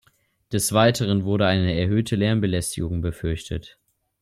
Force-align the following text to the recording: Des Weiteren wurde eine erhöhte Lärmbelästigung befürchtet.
Des 0.51 0.73
Weiteren 0.73 1.25
wurde 1.25 1.45
eine 1.45 1.79
erhöhte 1.79 2.15
Lärmbelästigung 2.15 3.01
befürchtet. 3.01 3.77